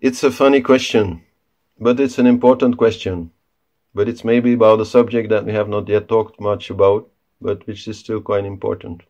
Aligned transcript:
It's 0.00 0.24
a 0.24 0.30
funny 0.30 0.62
question, 0.62 1.24
but 1.78 2.00
it's 2.00 2.18
an 2.18 2.26
important 2.26 2.78
question. 2.78 3.32
But 3.94 4.08
it's 4.08 4.24
maybe 4.24 4.54
about 4.54 4.80
a 4.80 4.86
subject 4.86 5.28
that 5.28 5.44
we 5.44 5.52
have 5.52 5.68
not 5.68 5.88
yet 5.88 6.08
talked 6.08 6.40
much 6.40 6.70
about, 6.70 7.10
but 7.38 7.66
which 7.66 7.86
is 7.86 7.98
still 7.98 8.22
quite 8.22 8.46
important. 8.46 9.02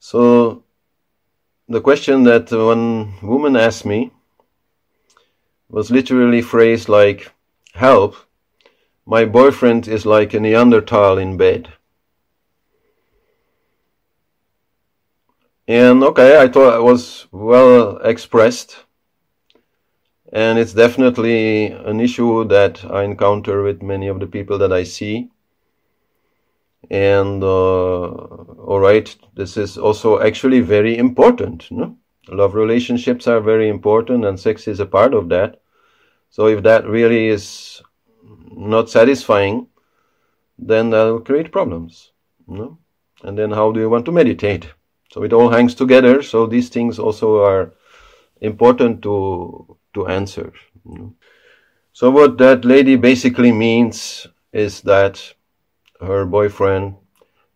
So, 0.00 0.64
the 1.68 1.80
question 1.80 2.24
that 2.24 2.50
one 2.50 3.14
woman 3.22 3.54
asked 3.54 3.86
me 3.86 4.10
was 5.68 5.92
literally 5.92 6.42
phrased 6.42 6.88
like, 6.88 7.30
Help, 7.74 8.16
my 9.06 9.24
boyfriend 9.24 9.86
is 9.86 10.04
like 10.04 10.34
a 10.34 10.40
Neanderthal 10.40 11.16
in 11.16 11.36
bed. 11.36 11.72
And 15.68 16.02
okay, 16.02 16.38
I 16.40 16.48
thought 16.48 16.76
it 16.76 16.82
was 16.82 17.28
well 17.30 17.98
expressed. 17.98 18.76
And 20.32 20.58
it's 20.58 20.72
definitely 20.72 21.66
an 21.66 22.00
issue 22.00 22.44
that 22.48 22.84
I 22.90 23.04
encounter 23.04 23.62
with 23.62 23.82
many 23.82 24.08
of 24.08 24.18
the 24.18 24.26
people 24.26 24.58
that 24.58 24.72
I 24.72 24.82
see. 24.82 25.28
And, 26.90 27.44
uh, 27.44 28.08
alright, 28.08 29.14
this 29.34 29.56
is 29.56 29.78
also 29.78 30.20
actually 30.20 30.60
very 30.60 30.96
important. 30.98 31.70
No? 31.70 31.96
Love 32.28 32.54
relationships 32.54 33.28
are 33.28 33.40
very 33.40 33.68
important 33.68 34.24
and 34.24 34.40
sex 34.40 34.66
is 34.66 34.80
a 34.80 34.86
part 34.86 35.14
of 35.14 35.28
that. 35.28 35.60
So 36.30 36.46
if 36.46 36.62
that 36.64 36.86
really 36.86 37.28
is 37.28 37.82
not 38.50 38.90
satisfying, 38.90 39.68
then 40.58 40.90
that 40.90 41.04
will 41.04 41.20
create 41.20 41.52
problems. 41.52 42.12
No? 42.48 42.78
And 43.22 43.38
then 43.38 43.50
how 43.52 43.70
do 43.70 43.80
you 43.80 43.90
want 43.90 44.06
to 44.06 44.12
meditate? 44.12 44.66
So 45.12 45.22
it 45.24 45.32
all 45.34 45.50
hangs 45.50 45.74
together. 45.74 46.22
So 46.22 46.46
these 46.46 46.70
things 46.70 46.98
also 46.98 47.44
are 47.44 47.74
important 48.40 49.02
to 49.02 49.76
to 49.94 50.06
answer. 50.06 50.52
So 51.92 52.10
what 52.10 52.38
that 52.38 52.64
lady 52.64 52.96
basically 52.96 53.52
means 53.52 54.26
is 54.52 54.80
that 54.82 55.34
her 56.00 56.24
boyfriend, 56.24 56.96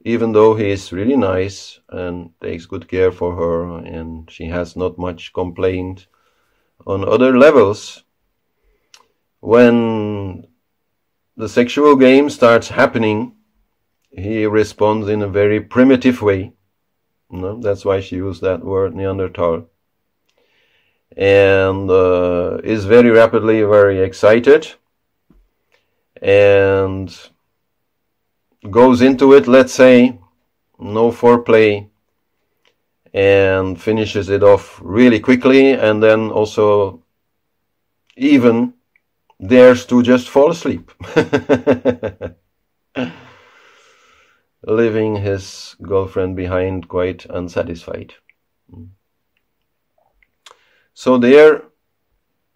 even 0.05 0.33
though 0.33 0.55
he 0.55 0.71
is 0.71 0.93
really 0.93 1.17
nice 1.17 1.81
and 1.89 2.31
takes 2.43 2.67
good 2.67 2.89
care 2.89 3.11
for 3.11 3.35
her, 3.35 3.79
and 3.79 4.31
she 4.31 4.47
has 4.47 4.77
not 4.77 4.99
much 4.99 5.33
complaint 5.33 6.07
on 6.87 7.09
other 7.09 7.39
levels, 7.39 8.05
when 9.41 10.47
the 11.37 11.49
sexual 11.49 11.97
game 11.97 12.29
starts 12.29 12.69
happening, 12.69 13.35
he 14.11 14.45
responds 14.45 15.09
in 15.09 15.23
a 15.23 15.29
very 15.29 15.61
primitive 15.61 16.21
way 16.21 16.53
no, 17.31 17.61
that's 17.61 17.85
why 17.85 18.01
she 18.01 18.17
used 18.17 18.43
that 18.43 18.65
word 18.65 18.95
Neanderthal. 18.95 19.69
And 21.17 21.91
uh, 21.91 22.59
is 22.63 22.85
very 22.85 23.11
rapidly 23.11 23.63
very 23.63 24.03
excited 24.03 24.67
and 26.21 27.15
goes 28.71 29.03
into 29.03 29.33
it, 29.35 29.47
let's 29.47 29.73
say, 29.73 30.19
no 30.79 31.11
foreplay, 31.11 31.89
and 33.13 33.81
finishes 33.81 34.29
it 34.29 34.43
off 34.43 34.81
really 34.83 35.21
quickly, 35.21 35.73
and 35.73 36.03
then 36.03 36.31
also 36.31 37.03
even 38.17 38.75
dares 39.45 39.87
to 39.87 40.03
just 40.03 40.29
fall 40.29 40.51
asleep. 40.51 40.91
leaving 44.63 45.17
his 45.17 45.77
girlfriend 45.83 46.37
behind 46.37 46.89
quite 46.89 47.27
unsatisfied. 47.27 48.15
So 50.95 51.19
there, 51.19 51.63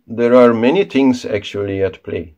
there 0.06 0.34
are 0.34 0.54
many 0.54 0.84
things 0.84 1.24
actually 1.24 1.82
at 1.82 2.02
play. 2.02 2.34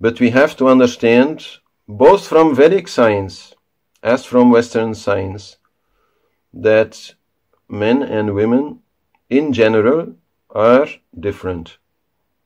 But 0.00 0.18
we 0.18 0.30
have 0.30 0.56
to 0.56 0.68
understand, 0.68 1.46
both 1.86 2.26
from 2.26 2.54
Vedic 2.54 2.88
science 2.88 3.54
as 4.02 4.24
from 4.24 4.50
Western 4.50 4.94
science, 4.94 5.58
that 6.52 7.14
men 7.68 8.02
and 8.02 8.34
women 8.34 8.80
in 9.28 9.52
general 9.52 10.14
are 10.50 10.88
different 11.18 11.78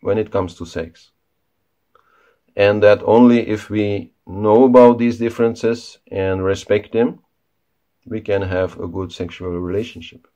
when 0.00 0.18
it 0.18 0.30
comes 0.30 0.54
to 0.56 0.66
sex. 0.66 1.10
And 2.56 2.82
that 2.82 3.02
only 3.04 3.48
if 3.48 3.70
we 3.70 4.12
know 4.26 4.64
about 4.64 4.98
these 4.98 5.18
differences 5.18 5.98
and 6.10 6.44
respect 6.44 6.92
them, 6.92 7.20
we 8.06 8.20
can 8.20 8.42
have 8.42 8.78
a 8.78 8.88
good 8.88 9.12
sexual 9.12 9.50
relationship. 9.50 10.26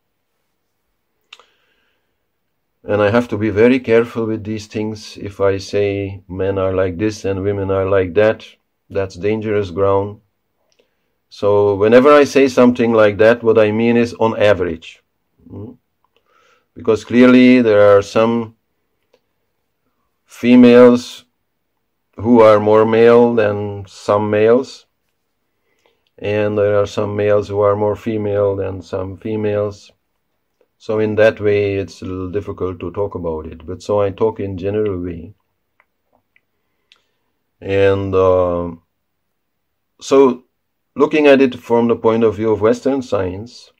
And 2.84 3.02
I 3.02 3.10
have 3.10 3.28
to 3.28 3.38
be 3.38 3.50
very 3.50 3.80
careful 3.80 4.26
with 4.26 4.44
these 4.44 4.66
things. 4.66 5.18
If 5.18 5.40
I 5.40 5.58
say 5.58 6.22
men 6.28 6.58
are 6.58 6.72
like 6.72 6.96
this 6.96 7.24
and 7.24 7.42
women 7.42 7.70
are 7.70 7.88
like 7.88 8.14
that, 8.14 8.46
that's 8.88 9.16
dangerous 9.16 9.70
ground. 9.70 10.20
So 11.28 11.74
whenever 11.74 12.12
I 12.12 12.24
say 12.24 12.48
something 12.48 12.92
like 12.92 13.18
that, 13.18 13.42
what 13.42 13.58
I 13.58 13.70
mean 13.70 13.96
is 13.96 14.14
on 14.14 14.40
average. 14.40 15.02
Hmm? 15.50 15.72
Because 16.74 17.04
clearly 17.04 17.60
there 17.60 17.96
are 17.96 18.02
some 18.02 18.54
females 20.24 21.24
who 22.20 22.40
are 22.40 22.58
more 22.58 22.84
male 22.84 23.34
than 23.34 23.84
some 23.86 24.28
males. 24.30 24.86
And 26.18 26.58
there 26.58 26.76
are 26.80 26.86
some 26.86 27.14
males 27.14 27.46
who 27.48 27.60
are 27.60 27.76
more 27.76 27.94
female 27.94 28.56
than 28.56 28.82
some 28.82 29.16
females. 29.16 29.92
So 30.78 30.98
in 30.98 31.14
that 31.14 31.40
way, 31.40 31.76
it's 31.76 32.02
a 32.02 32.06
little 32.06 32.30
difficult 32.30 32.80
to 32.80 32.90
talk 32.90 33.14
about 33.14 33.46
it. 33.46 33.64
But 33.64 33.82
so 33.82 34.00
I 34.00 34.10
talk 34.10 34.40
in 34.40 34.58
general 34.58 35.00
way. 35.00 35.34
And 37.60 38.14
uh, 38.14 38.72
so 40.00 40.44
looking 40.96 41.28
at 41.28 41.40
it 41.40 41.54
from 41.54 41.86
the 41.86 41.96
point 41.96 42.24
of 42.24 42.36
view 42.36 42.50
of 42.50 42.60
Western 42.60 43.02
science, 43.02 43.72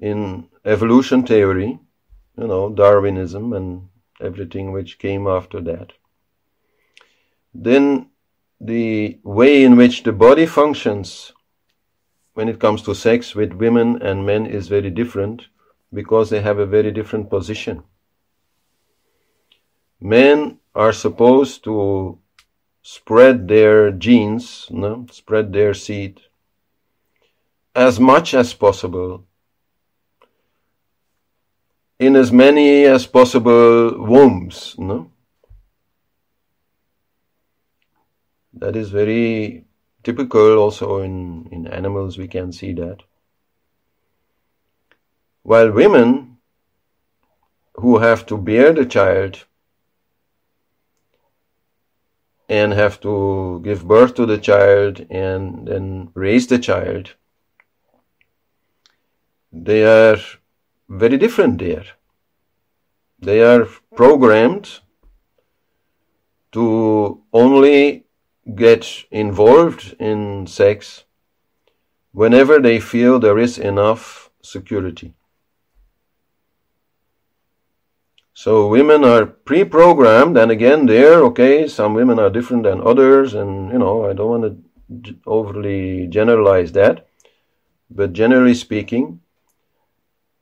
in 0.00 0.48
evolution 0.64 1.24
theory, 1.24 1.78
you 2.36 2.46
know, 2.46 2.70
Darwinism 2.70 3.52
and 3.52 3.88
everything 4.20 4.72
which 4.72 4.98
came 4.98 5.26
after 5.26 5.60
that, 5.60 5.92
then 7.54 8.08
the 8.60 9.18
way 9.22 9.64
in 9.64 9.76
which 9.76 10.02
the 10.02 10.12
body 10.12 10.46
functions 10.46 11.32
when 12.34 12.48
it 12.48 12.58
comes 12.58 12.82
to 12.82 12.94
sex 12.94 13.34
with 13.34 13.52
women 13.52 14.00
and 14.00 14.24
men 14.24 14.46
is 14.46 14.68
very 14.68 14.90
different 14.90 15.46
because 15.92 16.30
they 16.30 16.40
have 16.40 16.58
a 16.58 16.66
very 16.66 16.90
different 16.90 17.28
position. 17.28 17.82
Men 20.00 20.58
are 20.74 20.92
supposed 20.92 21.64
to 21.64 22.18
spread 22.82 23.48
their 23.48 23.90
genes, 23.90 24.66
no? 24.70 25.06
spread 25.10 25.52
their 25.52 25.74
seed 25.74 26.20
as 27.74 27.98
much 27.98 28.34
as 28.34 28.52
possible 28.52 29.24
in 31.98 32.16
as 32.16 32.32
many 32.32 32.84
as 32.84 33.06
possible 33.06 33.96
wombs, 33.98 34.74
no? 34.78 35.10
That 38.54 38.76
is 38.76 38.90
very 38.90 39.64
typical 40.02 40.58
also 40.58 41.00
in, 41.00 41.48
in 41.50 41.66
animals, 41.66 42.18
we 42.18 42.28
can 42.28 42.52
see 42.52 42.72
that. 42.74 42.98
While 45.42 45.72
women 45.72 46.38
who 47.74 47.98
have 47.98 48.26
to 48.26 48.36
bear 48.36 48.72
the 48.72 48.86
child 48.86 49.44
and 52.48 52.72
have 52.72 53.00
to 53.00 53.60
give 53.64 53.88
birth 53.88 54.14
to 54.14 54.26
the 54.26 54.38
child 54.38 55.06
and 55.10 55.66
then 55.66 56.10
raise 56.14 56.46
the 56.46 56.58
child, 56.58 57.14
they 59.52 59.84
are 59.84 60.18
very 60.88 61.16
different 61.16 61.58
there. 61.58 61.84
They 63.18 63.42
are 63.42 63.66
programmed 63.94 64.80
to 66.52 67.22
only 67.32 68.04
get 68.54 69.04
involved 69.10 69.94
in 69.98 70.46
sex 70.46 71.04
whenever 72.12 72.58
they 72.60 72.80
feel 72.80 73.18
there 73.18 73.38
is 73.38 73.58
enough 73.58 74.30
security. 74.42 75.14
So 78.34 78.66
women 78.66 79.04
are 79.04 79.26
pre-programmed, 79.26 80.36
and 80.36 80.50
again, 80.50 80.86
there, 80.86 81.22
okay, 81.24 81.68
some 81.68 81.94
women 81.94 82.18
are 82.18 82.30
different 82.30 82.64
than 82.64 82.80
others, 82.80 83.34
and 83.34 83.70
you 83.70 83.78
know, 83.78 84.10
I 84.10 84.14
don't 84.14 84.30
want 84.30 85.04
to 85.04 85.16
overly 85.26 86.08
generalize 86.08 86.72
that, 86.72 87.06
but 87.90 88.12
generally 88.12 88.54
speaking, 88.54 89.20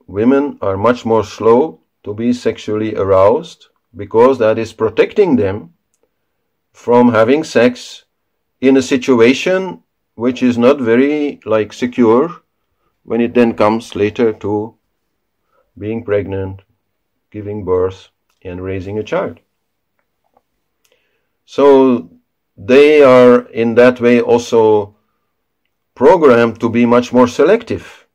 women 0.07 0.59
are 0.63 0.77
much 0.77 1.05
more 1.05 1.25
slow 1.25 1.81
to 2.05 2.15
be 2.15 2.33
sexually 2.33 2.95
aroused 2.97 3.67
because 3.95 4.39
that 4.39 4.59
is 4.59 4.73
protecting 4.73 5.37
them 5.37 5.75
from 6.73 7.13
having 7.13 7.45
sex 7.45 8.05
in 8.61 8.77
a 8.77 8.83
situation 8.83 9.83
which 10.15 10.43
is 10.43 10.59
not 10.59 10.81
very 10.81 11.41
like 11.45 11.73
secure 11.73 12.43
when 13.05 13.21
it 13.21 13.35
then 13.35 13.55
comes 13.55 13.97
later 13.97 14.33
to 14.33 14.75
being 15.79 16.05
pregnant, 16.05 16.63
giving 17.31 17.65
birth, 17.65 18.09
and 18.43 18.63
raising 18.63 18.99
a 18.99 19.03
child. 19.03 19.41
So 21.45 22.11
they 22.57 23.03
are 23.03 23.49
in 23.49 23.75
that 23.77 24.01
way 24.01 24.21
also 24.21 24.97
programmed 25.95 26.61
to 26.61 26.69
be 26.69 26.87
much 26.87 27.13
more 27.13 27.29
selective. 27.29 28.07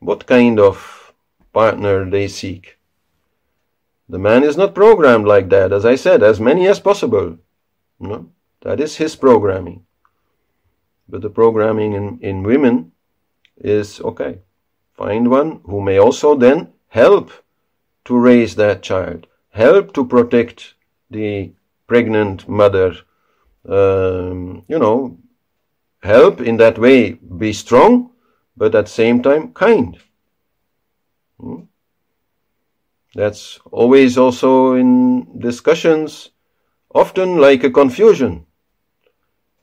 What 0.00 0.26
kind 0.26 0.60
of 0.60 1.12
partner 1.54 2.08
they 2.10 2.28
seek. 2.28 2.73
The 4.08 4.18
man 4.18 4.44
is 4.44 4.56
not 4.56 4.74
programmed 4.74 5.26
like 5.26 5.48
that, 5.48 5.72
as 5.72 5.84
I 5.84 5.94
said, 5.94 6.22
as 6.22 6.40
many 6.40 6.66
as 6.66 6.80
possible. 6.80 7.38
No, 7.98 8.30
that 8.60 8.80
is 8.80 8.96
his 8.96 9.16
programming. 9.16 9.86
But 11.08 11.22
the 11.22 11.30
programming 11.30 11.94
in, 11.94 12.18
in 12.20 12.42
women 12.42 12.92
is 13.56 14.00
okay. 14.00 14.40
Find 14.94 15.30
one 15.30 15.60
who 15.64 15.80
may 15.80 15.98
also 15.98 16.36
then 16.36 16.72
help 16.88 17.30
to 18.04 18.16
raise 18.16 18.56
that 18.56 18.82
child, 18.82 19.26
help 19.50 19.92
to 19.94 20.04
protect 20.04 20.74
the 21.10 21.52
pregnant 21.86 22.48
mother, 22.48 22.94
um, 23.68 24.64
you 24.68 24.78
know, 24.78 25.18
help 26.02 26.40
in 26.40 26.58
that 26.58 26.78
way 26.78 27.12
be 27.12 27.52
strong, 27.52 28.10
but 28.56 28.74
at 28.74 28.86
the 28.86 28.90
same 28.90 29.22
time 29.22 29.52
kind. 29.52 29.98
Hmm? 31.40 31.62
That's 33.14 33.60
always 33.70 34.18
also 34.18 34.74
in 34.74 35.38
discussions, 35.38 36.30
often 36.94 37.38
like 37.38 37.62
a 37.64 37.70
confusion. 37.70 38.46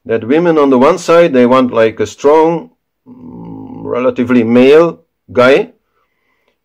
That 0.05 0.27
women 0.27 0.57
on 0.57 0.69
the 0.69 0.79
one 0.79 0.97
side, 0.97 1.33
they 1.33 1.45
want 1.45 1.71
like 1.71 1.99
a 1.99 2.07
strong, 2.07 2.71
mm, 3.05 3.83
relatively 3.83 4.43
male 4.43 5.03
guy, 5.31 5.73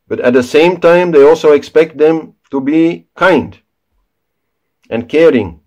but 0.08 0.20
at 0.20 0.32
the 0.32 0.42
same 0.42 0.78
time, 0.78 1.10
they 1.10 1.22
also 1.22 1.52
expect 1.52 1.98
them 1.98 2.34
to 2.50 2.60
be 2.60 3.08
kind 3.16 3.58
and 4.88 5.08
caring 5.08 5.60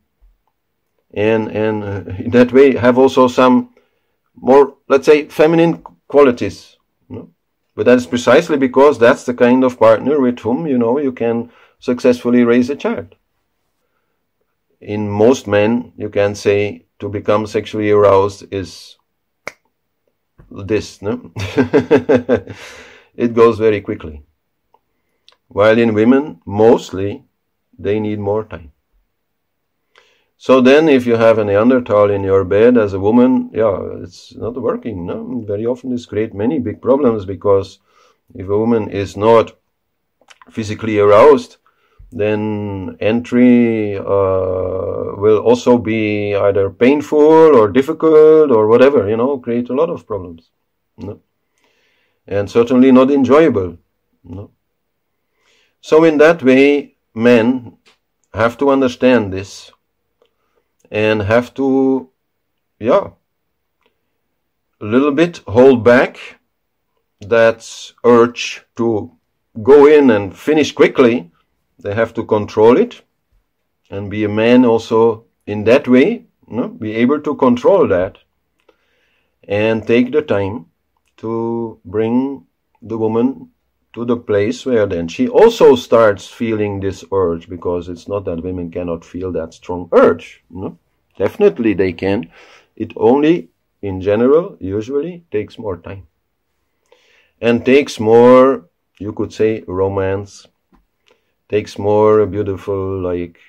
and 1.14 1.50
and 1.50 1.84
uh, 1.84 2.04
in 2.24 2.32
that 2.32 2.52
way 2.52 2.76
have 2.76 2.98
also 2.98 3.28
some 3.28 3.70
more 4.36 4.76
let's 4.88 5.06
say 5.06 5.28
feminine 5.28 5.84
qualities 6.08 6.78
but 7.80 7.86
that 7.86 7.98
is 7.98 8.08
precisely 8.08 8.58
because 8.58 9.00
that's 9.00 9.24
the 9.24 9.34
kind 9.34 9.64
of 9.64 9.80
partner 9.80 10.20
with 10.20 10.40
whom 10.40 10.68
you 10.68 10.78
know 10.78 11.00
you 11.00 11.14
can 11.14 11.50
successfully 11.80 12.44
raise 12.44 12.70
a 12.70 12.76
child. 12.76 13.16
In 14.82 15.10
most 15.10 15.48
men 15.48 15.94
you 15.96 16.10
can 16.10 16.36
say 16.36 16.88
to 17.00 17.08
become 17.08 17.48
sexually 17.48 17.90
aroused 17.90 18.44
is 18.52 18.98
this 20.52 21.02
no? 21.02 21.32
It 23.16 23.34
goes 23.34 23.58
very 23.58 23.80
quickly. 23.80 24.24
While 25.48 25.80
in 25.80 25.94
women 25.94 26.42
mostly 26.46 27.24
they 27.88 27.98
need 28.02 28.20
more 28.20 28.44
time 28.44 28.74
so 30.42 30.62
then, 30.62 30.88
if 30.88 31.06
you 31.06 31.18
have 31.18 31.38
a 31.38 31.44
Neanderthal 31.44 32.10
in 32.10 32.24
your 32.24 32.46
bed 32.46 32.78
as 32.78 32.94
a 32.94 33.00
woman, 33.00 33.50
yeah, 33.54 33.78
it's 34.02 34.34
not 34.38 34.56
working. 34.56 35.06
No? 35.06 35.44
Very 35.46 35.66
often 35.66 35.90
this 35.90 36.06
creates 36.06 36.34
many 36.34 36.60
big 36.60 36.82
problems 36.82 37.26
because 37.26 37.80
if 38.34 38.48
a 38.48 38.58
woman 38.58 38.90
is 38.90 39.18
not 39.18 39.52
physically 40.50 40.98
aroused, 40.98 41.58
then 42.14 42.96
entry 43.02 43.98
uh, 43.98 45.12
will 45.24 45.40
also 45.40 45.78
be 45.78 46.34
either 46.34 46.70
painful 46.70 47.54
or 47.60 47.68
difficult 47.68 48.50
or 48.50 48.68
whatever, 48.68 49.10
you 49.10 49.18
know, 49.18 49.40
create 49.40 49.68
a 49.70 49.76
lot 49.76 49.90
of 49.90 50.08
problems. 50.08 50.52
No? 50.98 51.20
And 52.26 52.50
certainly 52.50 52.94
not 52.94 53.12
enjoyable. 53.12 53.78
No? 54.24 54.52
So 55.82 56.06
in 56.06 56.18
that 56.20 56.42
way, 56.42 56.96
men 57.14 57.76
have 58.34 58.58
to 58.60 58.70
understand 58.70 59.34
this 59.34 59.72
and 60.92 61.22
have 61.22 61.54
to, 61.56 62.10
yeah, 62.80 63.10
a 64.82 64.86
little 64.86 65.12
bit 65.12 65.38
hold 65.48 65.84
back 65.84 66.40
that 67.22 67.92
urge 68.04 68.64
to 68.76 69.12
go 69.62 69.86
in 69.86 70.10
and 70.10 70.38
finish 70.38 70.72
quickly. 70.72 71.32
They 71.80 71.94
have 71.94 72.14
to 72.16 72.26
control 72.26 72.78
it 72.78 73.02
and 73.90 74.10
be 74.10 74.24
a 74.24 74.30
man 74.30 74.66
also 74.66 75.26
in 75.46 75.64
that 75.66 75.88
way, 75.88 76.26
you 76.50 76.56
know, 76.56 76.68
be 76.68 76.94
able 76.96 77.22
to 77.22 77.36
control 77.36 77.88
that 77.88 78.18
and 79.48 79.86
take 79.86 80.12
the 80.12 80.22
time 80.22 80.68
to 81.18 81.80
bring 81.86 82.46
the 82.82 82.98
woman 82.98 83.50
to 83.94 84.06
the 84.06 84.18
place 84.18 84.66
where 84.66 84.86
then 84.86 85.08
she 85.08 85.28
also 85.28 85.76
starts 85.76 86.28
feeling 86.28 86.80
this 86.80 87.04
urge 87.12 87.50
because 87.50 87.90
it's 87.90 88.08
not 88.08 88.26
that 88.26 88.44
women 88.44 88.70
cannot 88.70 89.04
feel 89.04 89.32
that 89.32 89.54
strong 89.54 89.90
urge. 89.92 90.44
No? 90.50 90.78
Definitely 91.18 91.74
they 91.74 91.94
can. 91.94 92.32
It 92.76 92.94
only, 92.96 93.50
in 93.82 94.00
general, 94.02 94.58
usually 94.60 95.24
takes 95.32 95.58
more 95.58 95.78
time. 95.78 96.08
And 97.42 97.66
takes 97.66 98.00
more, 98.00 98.70
you 99.00 99.12
could 99.14 99.34
say, 99.34 99.64
romance. 99.68 100.46
Takes 101.50 101.80
more 101.80 102.26
beautiful, 102.28 103.02
like, 103.02 103.40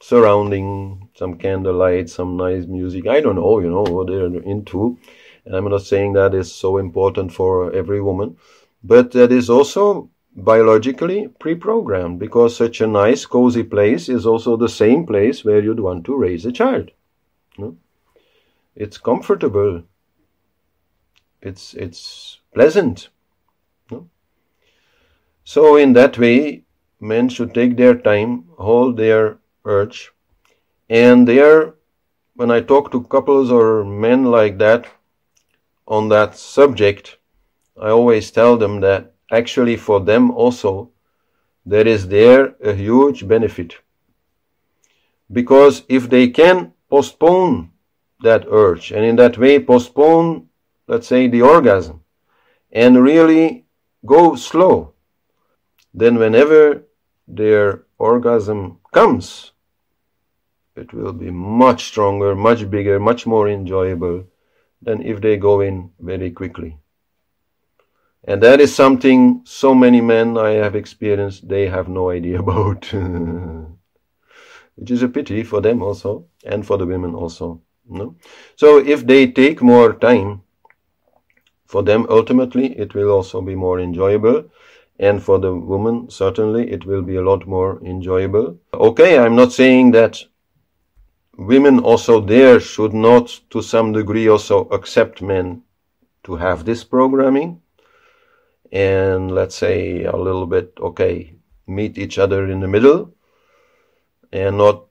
surrounding, 0.00 1.08
some 1.14 1.36
candlelight, 1.36 2.08
some 2.08 2.36
nice 2.36 2.64
music. 2.66 3.06
I 3.06 3.20
don't 3.20 3.36
know, 3.36 3.60
you 3.60 3.68
know, 3.68 3.82
what 3.82 4.06
they're 4.06 4.24
into. 4.24 4.98
And 5.44 5.54
I'm 5.54 5.68
not 5.68 5.82
saying 5.82 6.14
that 6.14 6.34
is 6.34 6.52
so 6.52 6.78
important 6.78 7.32
for 7.32 7.72
every 7.72 8.00
woman 8.00 8.36
but 8.82 9.12
that 9.12 9.30
is 9.30 9.48
also 9.48 10.10
biologically 10.34 11.28
pre-programmed 11.38 12.18
because 12.18 12.56
such 12.56 12.80
a 12.80 12.86
nice 12.86 13.26
cozy 13.26 13.62
place 13.62 14.08
is 14.08 14.26
also 14.26 14.56
the 14.56 14.68
same 14.68 15.06
place 15.06 15.44
where 15.44 15.60
you'd 15.60 15.80
want 15.80 16.04
to 16.04 16.16
raise 16.16 16.46
a 16.46 16.52
child 16.52 16.90
no? 17.58 17.76
it's 18.74 18.96
comfortable 18.96 19.82
it's 21.42 21.74
it's 21.74 22.40
pleasant 22.54 23.10
no? 23.90 24.08
so 25.44 25.76
in 25.76 25.92
that 25.92 26.16
way 26.16 26.64
men 26.98 27.28
should 27.28 27.52
take 27.52 27.76
their 27.76 27.94
time 27.94 28.44
hold 28.56 28.96
their 28.96 29.38
urge 29.66 30.12
and 30.88 31.28
there 31.28 31.74
when 32.36 32.50
i 32.50 32.60
talk 32.60 32.90
to 32.90 33.02
couples 33.04 33.50
or 33.50 33.84
men 33.84 34.24
like 34.24 34.56
that 34.56 34.86
on 35.86 36.08
that 36.08 36.34
subject 36.34 37.18
I 37.80 37.90
always 37.90 38.30
tell 38.30 38.56
them 38.56 38.80
that 38.80 39.14
actually 39.30 39.76
for 39.76 40.00
them 40.00 40.30
also 40.30 40.90
there 41.64 41.86
is 41.86 42.08
there 42.08 42.54
a 42.62 42.74
huge 42.74 43.26
benefit. 43.26 43.76
Because 45.30 45.84
if 45.88 46.10
they 46.10 46.28
can 46.28 46.72
postpone 46.90 47.70
that 48.22 48.46
urge 48.50 48.92
and 48.92 49.04
in 49.04 49.16
that 49.16 49.38
way 49.38 49.58
postpone, 49.58 50.48
let's 50.86 51.06
say, 51.06 51.28
the 51.28 51.42
orgasm 51.42 52.02
and 52.70 53.02
really 53.02 53.64
go 54.04 54.34
slow, 54.34 54.92
then 55.94 56.16
whenever 56.16 56.82
their 57.28 57.84
orgasm 57.98 58.78
comes, 58.92 59.52
it 60.74 60.92
will 60.92 61.12
be 61.12 61.30
much 61.30 61.84
stronger, 61.84 62.34
much 62.34 62.68
bigger, 62.70 62.98
much 62.98 63.26
more 63.26 63.48
enjoyable 63.48 64.24
than 64.80 65.02
if 65.02 65.20
they 65.20 65.36
go 65.36 65.60
in 65.60 65.90
very 66.00 66.30
quickly. 66.30 66.78
And 68.24 68.40
that 68.42 68.60
is 68.60 68.74
something 68.74 69.42
so 69.44 69.74
many 69.74 70.00
men 70.00 70.38
I 70.38 70.50
have 70.50 70.76
experienced, 70.76 71.48
they 71.48 71.66
have 71.66 71.88
no 71.88 72.10
idea 72.10 72.38
about. 72.44 72.92
Which 74.76 74.90
is 74.90 75.02
a 75.02 75.08
pity 75.08 75.42
for 75.42 75.60
them 75.60 75.82
also, 75.82 76.26
and 76.44 76.66
for 76.66 76.78
the 76.78 76.86
women 76.86 77.14
also. 77.14 77.60
No? 77.88 78.14
So 78.56 78.78
if 78.78 79.06
they 79.06 79.26
take 79.26 79.60
more 79.60 79.92
time, 79.92 80.42
for 81.66 81.82
them 81.82 82.06
ultimately 82.08 82.78
it 82.78 82.94
will 82.94 83.10
also 83.10 83.40
be 83.40 83.54
more 83.54 83.80
enjoyable. 83.80 84.44
And 84.98 85.22
for 85.22 85.38
the 85.38 85.52
woman, 85.52 86.10
certainly 86.10 86.70
it 86.70 86.84
will 86.84 87.02
be 87.02 87.16
a 87.16 87.22
lot 87.22 87.46
more 87.46 87.82
enjoyable. 87.84 88.58
Okay, 88.72 89.18
I'm 89.18 89.34
not 89.34 89.52
saying 89.52 89.90
that 89.92 90.22
women 91.36 91.80
also 91.80 92.20
there 92.20 92.60
should 92.60 92.92
not 92.92 93.40
to 93.50 93.62
some 93.62 93.92
degree 93.92 94.28
also 94.28 94.68
accept 94.68 95.22
men 95.22 95.62
to 96.24 96.36
have 96.36 96.64
this 96.64 96.84
programming 96.84 97.61
and 98.72 99.30
let's 99.30 99.54
say 99.54 100.04
a 100.04 100.16
little 100.16 100.46
bit, 100.46 100.72
okay, 100.80 101.34
meet 101.66 101.98
each 101.98 102.18
other 102.18 102.50
in 102.50 102.60
the 102.60 102.68
middle 102.68 103.14
and 104.32 104.56
not 104.56 104.86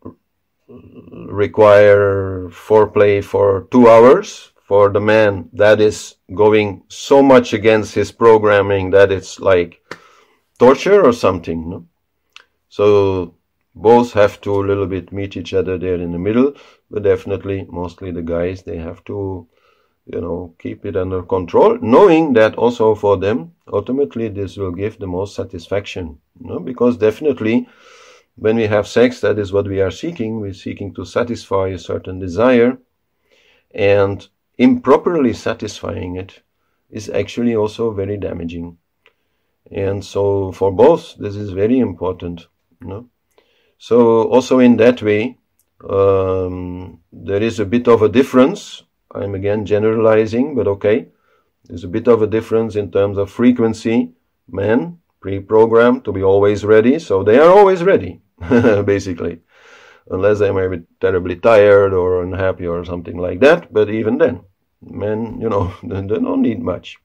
require 0.68 2.48
foreplay 2.50 3.24
for 3.24 3.68
two 3.72 3.90
hours 3.90 4.52
for 4.64 4.90
the 4.90 5.02
man 5.02 5.50
that 5.52 5.82
is 5.82 6.16
going 6.34 6.84
so 6.88 7.22
much 7.22 7.54
against 7.54 7.94
his 7.94 8.12
programming 8.12 8.92
that 8.92 9.12
it's 9.12 9.40
like 9.40 9.82
torture 10.60 11.04
or 11.04 11.12
something. 11.12 11.70
No? 11.70 11.86
So 12.70 13.36
both 13.74 14.14
have 14.14 14.40
to 14.42 14.62
a 14.62 14.68
little 14.68 14.86
bit 14.86 15.12
meet 15.12 15.36
each 15.36 15.54
other 15.54 15.78
there 15.78 15.96
in 15.96 16.12
the 16.12 16.20
middle, 16.20 16.54
but 16.90 17.04
definitely 17.04 17.66
mostly 17.70 18.12
the 18.12 18.22
guys 18.22 18.62
they 18.62 18.78
have 18.78 19.04
to 19.06 19.48
you 20.06 20.20
know, 20.20 20.54
keep 20.60 20.86
it 20.86 20.96
under 20.96 21.22
control, 21.24 21.78
knowing 21.82 22.34
that 22.34 22.56
also 22.56 22.96
for 22.96 23.18
them, 23.18 23.54
ultimately 23.72 24.28
this 24.30 24.58
will 24.58 24.72
give 24.72 24.98
the 25.00 25.08
most 25.08 25.36
satisfaction. 25.36 26.18
You 26.40 26.48
know, 26.48 26.60
because 26.60 26.98
definitely 26.98 27.68
when 28.36 28.56
we 28.56 28.68
have 28.68 28.88
sex, 28.88 29.22
that 29.22 29.38
is 29.38 29.54
what 29.54 29.68
we 29.68 29.82
are 29.82 29.92
seeking. 29.92 30.40
We're 30.40 30.54
seeking 30.54 30.94
to 30.96 31.06
satisfy 31.06 31.70
a 31.70 31.78
certain 31.78 32.20
desire, 32.20 32.78
and 33.74 34.28
improperly 34.58 35.34
satisfying 35.34 36.16
it 36.16 36.42
is 36.90 37.10
actually 37.10 37.56
also 37.56 37.92
very 37.92 38.18
damaging. 38.18 38.78
And 39.72 40.04
so 40.04 40.52
for 40.52 40.72
both, 40.72 41.16
this 41.18 41.36
is 41.36 41.52
very 41.52 41.80
important. 41.80 42.48
You 42.82 42.88
know? 42.88 43.10
So 43.78 44.28
also 44.30 44.60
in 44.60 44.78
that 44.78 45.02
way, 45.02 45.38
um, 45.90 47.00
there 47.12 47.42
is 47.42 47.60
a 47.60 47.66
bit 47.66 47.88
of 47.88 48.02
a 48.02 48.10
difference. 48.10 48.84
I'm 49.14 49.36
again 49.36 49.66
generalizing, 49.66 50.56
but 50.56 50.68
okay. 50.68 51.08
There's 51.66 51.84
a 51.84 51.88
bit 51.88 52.08
of 52.08 52.22
a 52.22 52.28
difference 52.28 52.76
in 52.76 52.92
terms 52.92 53.18
of 53.18 53.30
frequency. 53.30 54.14
Men 54.48 55.00
pre-programmed 55.22 56.04
to 56.06 56.12
be 56.12 56.24
always 56.24 56.66
ready, 56.66 57.00
so 57.00 57.24
they 57.24 57.38
are 57.38 57.50
always 57.50 57.84
ready, 57.84 58.22
basically. 58.86 59.40
Unless 60.10 60.40
they 60.40 60.52
may 60.52 60.68
be 60.68 60.84
terribly 61.00 61.36
tired 61.36 61.94
or 61.94 62.24
unhappy 62.24 62.68
or 62.68 62.84
something 62.84 63.18
like 63.18 63.40
that, 63.40 63.72
but 63.72 63.90
even 63.90 64.18
then, 64.18 64.42
men, 64.82 65.40
you 65.40 65.48
know, 65.48 65.74
they 65.84 66.02
don't 66.02 66.42
need 66.42 66.62
much. 66.62 66.98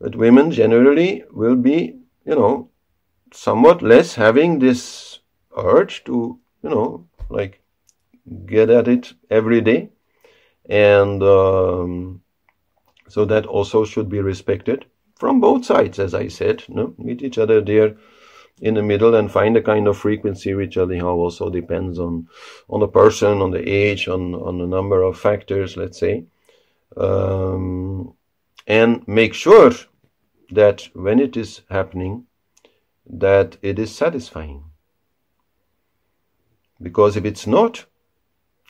But 0.00 0.14
women 0.14 0.50
generally 0.52 1.24
will 1.30 1.56
be, 1.56 1.98
you 2.24 2.34
know, 2.34 2.70
somewhat 3.32 3.82
less 3.82 4.14
having 4.14 4.58
this 4.58 5.18
urge 5.56 6.04
to, 6.04 6.38
you 6.62 6.70
know, 6.70 7.08
like 7.30 7.62
get 8.46 8.70
at 8.70 8.86
it 8.86 9.14
every 9.30 9.60
day. 9.60 9.90
And 10.68 11.22
um, 11.22 12.22
so 13.08 13.24
that 13.24 13.46
also 13.46 13.84
should 13.84 14.08
be 14.08 14.20
respected 14.20 14.84
from 15.18 15.40
both 15.40 15.64
sides, 15.64 15.98
as 15.98 16.14
I 16.14 16.28
said. 16.28 16.64
No? 16.68 16.94
Meet 16.98 17.22
each 17.22 17.38
other 17.38 17.60
there 17.60 17.96
in 18.60 18.74
the 18.74 18.82
middle 18.82 19.14
and 19.14 19.30
find 19.30 19.56
a 19.56 19.62
kind 19.62 19.86
of 19.86 19.96
frequency 19.96 20.52
which 20.52 20.76
anyhow 20.76 21.14
also 21.14 21.48
depends 21.48 21.98
on 21.98 22.28
on 22.68 22.80
the 22.80 22.88
person, 22.88 23.40
on 23.40 23.50
the 23.50 23.68
age, 23.68 24.08
on 24.08 24.34
on 24.34 24.60
a 24.60 24.66
number 24.66 25.02
of 25.02 25.18
factors, 25.18 25.76
let's 25.76 25.98
say. 25.98 26.24
Um, 26.96 28.14
and 28.66 29.06
make 29.06 29.34
sure 29.34 29.72
that 30.50 30.88
when 30.92 31.20
it 31.20 31.36
is 31.36 31.62
happening, 31.70 32.26
that 33.06 33.56
it 33.62 33.78
is 33.78 33.94
satisfying. 33.94 34.64
Because 36.80 37.16
if 37.16 37.24
it's 37.24 37.46
not, 37.46 37.86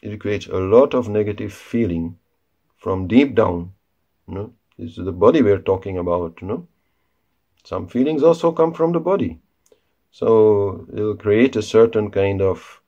it 0.02 0.20
creates 0.20 0.46
a 0.46 0.58
lot 0.58 0.94
of 0.94 1.08
negative 1.08 1.52
feeling 1.52 2.18
from 2.76 3.08
deep 3.08 3.34
down. 3.34 3.72
You 4.28 4.34
know? 4.34 4.52
This 4.78 4.98
is 4.98 5.04
the 5.04 5.12
body 5.12 5.42
we're 5.42 5.58
talking 5.58 5.98
about. 5.98 6.38
You 6.40 6.48
know? 6.48 6.68
Some 7.64 7.88
feelings 7.88 8.22
also 8.22 8.52
come 8.52 8.72
from 8.72 8.92
the 8.92 9.00
body. 9.00 9.40
So 10.10 10.86
it'll 10.92 11.16
create 11.16 11.56
a 11.56 11.62
certain 11.62 12.10
kind 12.10 12.40
of 12.40 12.80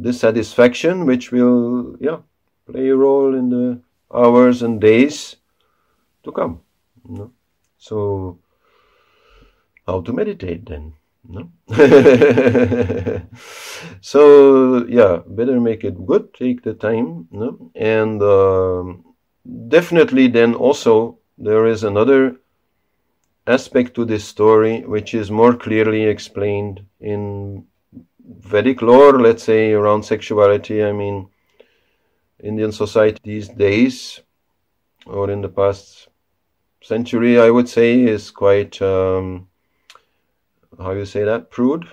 dissatisfaction 0.00 1.04
which 1.04 1.32
will 1.32 1.96
yeah 2.00 2.18
play 2.70 2.88
a 2.88 2.96
role 2.96 3.34
in 3.34 3.50
the 3.50 3.80
hours 4.14 4.62
and 4.62 4.80
days 4.80 5.36
to 6.22 6.32
come. 6.32 6.60
You 7.08 7.16
know? 7.16 7.32
So 7.78 8.38
how 9.86 10.00
to 10.00 10.12
meditate 10.12 10.66
then? 10.66 10.94
No? 11.22 11.50
so 14.00 14.86
yeah, 14.86 15.20
better 15.26 15.60
make 15.60 15.84
it 15.84 16.06
good. 16.06 16.32
Take 16.34 16.62
the 16.62 16.74
time, 16.74 17.28
no? 17.30 17.70
and 17.74 18.22
um, 18.22 19.04
definitely 19.68 20.28
then 20.28 20.54
also 20.54 21.18
there 21.38 21.66
is 21.66 21.84
another 21.84 22.36
aspect 23.46 23.94
to 23.94 24.04
this 24.04 24.24
story 24.24 24.82
which 24.82 25.14
is 25.14 25.30
more 25.30 25.54
clearly 25.54 26.04
explained 26.04 26.84
in 27.00 27.64
Vedic 28.24 28.80
lore. 28.82 29.20
Let's 29.20 29.42
say 29.42 29.72
around 29.72 30.04
sexuality. 30.04 30.82
I 30.84 30.92
mean, 30.92 31.28
Indian 32.42 32.72
society 32.72 33.20
these 33.22 33.48
days, 33.48 34.20
or 35.06 35.30
in 35.30 35.42
the 35.42 35.48
past 35.48 36.08
century, 36.82 37.38
I 37.38 37.50
would 37.50 37.68
say, 37.68 38.02
is 38.02 38.30
quite. 38.30 38.80
Um, 38.80 39.49
how 40.80 40.92
you 40.92 41.04
say 41.04 41.24
that, 41.24 41.50
prude. 41.50 41.86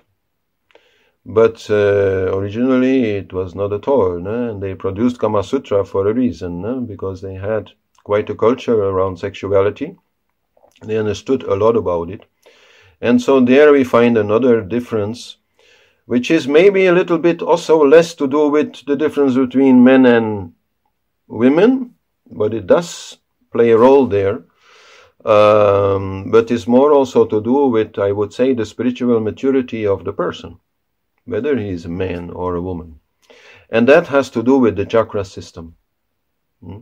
But 1.25 1.69
uh, 1.69 2.31
originally 2.37 3.03
it 3.03 3.33
was 3.33 3.53
not 3.53 3.73
at 3.73 3.87
all, 3.87 4.17
no? 4.19 4.49
and 4.49 4.63
they 4.63 4.75
produced 4.75 5.19
Kama 5.19 5.43
Sutra 5.43 5.83
for 5.83 6.07
a 6.07 6.13
reason, 6.13 6.61
no? 6.61 6.79
because 6.79 7.21
they 7.21 7.35
had 7.35 7.71
quite 8.03 8.29
a 8.29 8.35
culture 8.35 8.81
around 8.81 9.17
sexuality. 9.17 9.97
They 10.83 10.97
understood 10.97 11.43
a 11.43 11.55
lot 11.55 11.75
about 11.75 12.09
it. 12.09 12.25
And 13.01 13.21
so 13.21 13.41
there 13.41 13.73
we 13.73 13.83
find 13.83 14.17
another 14.17 14.61
difference, 14.61 15.37
which 16.05 16.31
is 16.31 16.47
maybe 16.47 16.85
a 16.85 16.93
little 16.93 17.17
bit 17.17 17.41
also 17.41 17.85
less 17.85 18.15
to 18.15 18.27
do 18.27 18.47
with 18.47 18.85
the 18.85 18.95
difference 18.95 19.35
between 19.35 19.83
men 19.83 20.05
and 20.05 20.53
women, 21.27 21.95
but 22.31 22.53
it 22.53 22.67
does 22.67 23.17
play 23.51 23.71
a 23.71 23.77
role 23.77 24.07
there 24.07 24.43
um, 25.27 26.31
but 26.31 26.49
it's 26.51 26.67
more 26.67 26.93
also 26.93 27.25
to 27.25 27.41
do 27.41 27.67
with, 27.67 27.99
I 27.99 28.13
would 28.13 28.33
say, 28.33 28.53
the 28.53 28.65
spiritual 28.65 29.19
maturity 29.19 29.85
of 29.85 30.05
the 30.05 30.13
person, 30.13 30.57
whether 31.25 31.57
he 31.57 31.69
is 31.69 31.83
a 31.83 31.89
man 31.89 32.29
or 32.29 32.55
a 32.55 32.61
woman. 32.61 33.01
And 33.69 33.89
that 33.89 34.07
has 34.07 34.29
to 34.29 34.41
do 34.41 34.57
with 34.57 34.77
the 34.77 34.85
chakra 34.85 35.25
system. 35.25 35.75
Hmm? 36.63 36.79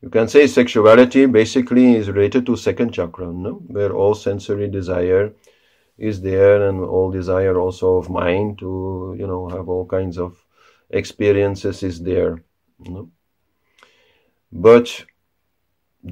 You 0.00 0.08
can 0.08 0.28
say 0.28 0.46
sexuality 0.46 1.26
basically 1.26 1.96
is 1.96 2.08
related 2.08 2.46
to 2.46 2.56
second 2.56 2.92
chakra, 2.94 3.26
no? 3.26 3.54
where 3.66 3.92
all 3.92 4.14
sensory 4.14 4.68
desire 4.68 5.34
is 5.98 6.22
there 6.22 6.66
and 6.66 6.80
all 6.80 7.10
desire 7.10 7.58
also 7.58 7.96
of 7.96 8.08
mind 8.08 8.60
to, 8.60 9.14
you 9.18 9.26
know, 9.26 9.48
have 9.48 9.68
all 9.68 9.84
kinds 9.84 10.18
of 10.18 10.42
experiences 10.88 11.82
is 11.82 12.00
there. 12.00 12.42
No? 12.78 13.10
But 14.50 15.04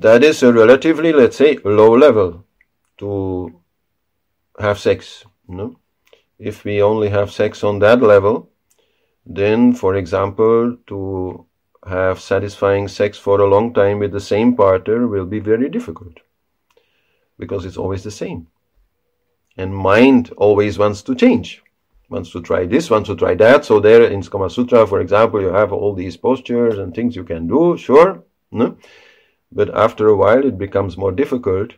that 0.00 0.22
is 0.22 0.42
a 0.42 0.52
relatively, 0.52 1.12
let's 1.12 1.36
say, 1.36 1.58
low 1.64 1.92
level 1.96 2.44
to 2.98 3.60
have 4.58 4.78
sex. 4.78 5.24
No? 5.48 5.78
If 6.38 6.64
we 6.64 6.82
only 6.82 7.08
have 7.08 7.32
sex 7.32 7.64
on 7.64 7.78
that 7.80 8.02
level, 8.02 8.50
then, 9.24 9.72
for 9.72 9.96
example, 9.96 10.76
to 10.88 11.46
have 11.86 12.20
satisfying 12.20 12.88
sex 12.88 13.16
for 13.16 13.40
a 13.40 13.48
long 13.48 13.72
time 13.72 13.98
with 13.98 14.12
the 14.12 14.20
same 14.20 14.54
partner 14.54 15.06
will 15.06 15.24
be 15.24 15.40
very 15.40 15.68
difficult 15.68 16.18
because 17.38 17.64
it's 17.64 17.76
always 17.76 18.02
the 18.02 18.10
same. 18.10 18.46
And 19.56 19.74
mind 19.74 20.32
always 20.36 20.78
wants 20.78 21.02
to 21.02 21.14
change, 21.14 21.62
wants 22.10 22.30
to 22.32 22.42
try 22.42 22.66
this, 22.66 22.90
wants 22.90 23.08
to 23.08 23.16
try 23.16 23.34
that. 23.36 23.64
So, 23.64 23.80
there 23.80 24.04
in 24.04 24.22
Kama 24.22 24.50
Sutra, 24.50 24.86
for 24.86 25.00
example, 25.00 25.40
you 25.40 25.48
have 25.48 25.72
all 25.72 25.94
these 25.94 26.16
postures 26.16 26.78
and 26.78 26.94
things 26.94 27.16
you 27.16 27.24
can 27.24 27.46
do, 27.46 27.78
sure. 27.78 28.22
No? 28.50 28.76
But 29.56 29.74
after 29.74 30.06
a 30.08 30.16
while, 30.16 30.44
it 30.44 30.58
becomes 30.58 30.98
more 30.98 31.12
difficult 31.12 31.72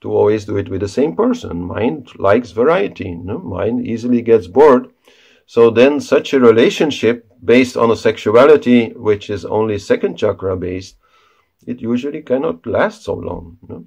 to 0.00 0.10
always 0.10 0.46
do 0.46 0.56
it 0.56 0.70
with 0.70 0.80
the 0.80 0.88
same 0.88 1.14
person. 1.14 1.62
Mind 1.62 2.08
likes 2.18 2.52
variety. 2.52 3.10
No? 3.14 3.38
Mind 3.38 3.86
easily 3.86 4.22
gets 4.22 4.46
bored. 4.46 4.90
So 5.44 5.68
then 5.68 6.00
such 6.00 6.32
a 6.32 6.40
relationship 6.40 7.28
based 7.44 7.76
on 7.76 7.90
a 7.90 7.96
sexuality 7.96 8.94
which 8.94 9.28
is 9.28 9.44
only 9.44 9.78
second 9.78 10.16
chakra 10.16 10.56
based, 10.56 10.96
it 11.66 11.82
usually 11.82 12.22
cannot 12.22 12.66
last 12.66 13.04
so 13.04 13.12
long. 13.12 13.58
No? 13.68 13.84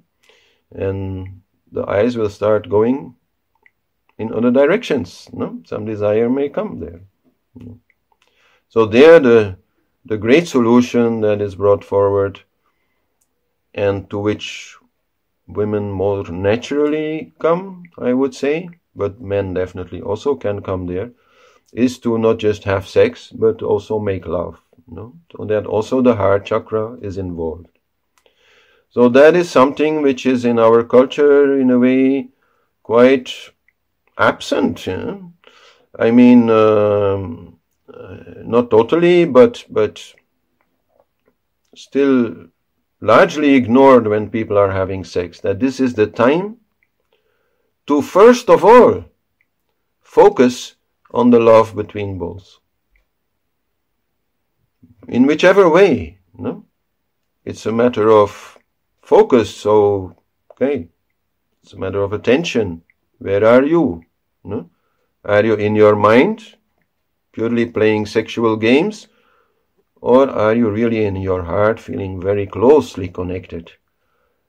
And 0.70 1.42
the 1.72 1.84
eyes 1.84 2.16
will 2.16 2.30
start 2.30 2.68
going 2.68 3.16
in 4.18 4.32
other 4.32 4.52
directions. 4.52 5.28
No? 5.32 5.62
Some 5.66 5.84
desire 5.84 6.30
may 6.30 6.48
come 6.48 6.78
there. 6.78 7.00
No? 7.56 7.80
So 8.68 8.86
there 8.86 9.18
the 9.18 9.56
the 10.04 10.16
great 10.16 10.46
solution 10.46 11.22
that 11.22 11.40
is 11.42 11.56
brought 11.56 11.82
forward 11.82 12.42
and 13.76 14.08
to 14.10 14.18
which 14.18 14.76
women 15.46 15.90
more 15.92 16.24
naturally 16.24 17.32
come, 17.38 17.84
I 17.98 18.12
would 18.14 18.34
say, 18.34 18.70
but 18.94 19.20
men 19.20 19.54
definitely 19.54 20.00
also 20.00 20.34
can 20.34 20.62
come 20.62 20.86
there, 20.86 21.12
is 21.72 21.98
to 22.00 22.18
not 22.18 22.38
just 22.38 22.64
have 22.64 22.88
sex, 22.88 23.30
but 23.30 23.62
also 23.62 23.98
make 23.98 24.26
love. 24.26 24.60
Know? 24.88 25.14
So 25.36 25.44
that 25.44 25.66
also 25.66 26.00
the 26.00 26.14
heart 26.14 26.46
chakra 26.46 26.96
is 27.00 27.18
involved. 27.18 27.66
So 28.90 29.08
that 29.10 29.36
is 29.36 29.50
something 29.50 30.00
which 30.00 30.24
is 30.24 30.44
in 30.44 30.58
our 30.58 30.82
culture 30.82 31.58
in 31.58 31.70
a 31.70 31.78
way 31.78 32.28
quite 32.82 33.32
absent. 34.16 34.88
I 35.98 36.10
mean, 36.10 36.48
um, 36.50 37.58
uh, 37.92 38.16
not 38.44 38.70
totally, 38.70 39.24
but 39.24 39.64
but 39.68 40.14
still 41.74 42.46
largely 43.00 43.54
ignored 43.54 44.06
when 44.06 44.30
people 44.30 44.56
are 44.58 44.70
having 44.70 45.04
sex, 45.04 45.40
that 45.40 45.60
this 45.60 45.80
is 45.80 45.94
the 45.94 46.06
time 46.06 46.56
to 47.86 48.02
first 48.02 48.48
of 48.50 48.64
all 48.64 49.04
focus 50.00 50.76
on 51.12 51.30
the 51.30 51.40
love 51.40 51.74
between 51.76 52.18
both. 52.18 52.58
In 55.08 55.26
whichever 55.26 55.68
way, 55.68 56.18
no? 56.36 56.64
it's 57.44 57.64
a 57.64 57.72
matter 57.72 58.10
of 58.10 58.58
focus. 59.02 59.54
So, 59.54 60.16
okay, 60.50 60.88
it's 61.62 61.72
a 61.72 61.78
matter 61.78 62.02
of 62.02 62.12
attention. 62.12 62.82
Where 63.18 63.44
are 63.44 63.64
you? 63.64 64.02
No? 64.44 64.70
Are 65.24 65.44
you 65.44 65.54
in 65.54 65.74
your 65.74 65.96
mind, 65.96 66.56
purely 67.32 67.66
playing 67.66 68.06
sexual 68.06 68.56
games? 68.56 69.08
Or 70.00 70.28
are 70.28 70.54
you 70.54 70.70
really 70.70 71.04
in 71.04 71.16
your 71.16 71.42
heart 71.42 71.80
feeling 71.80 72.20
very 72.20 72.46
closely 72.46 73.08
connected? 73.08 73.72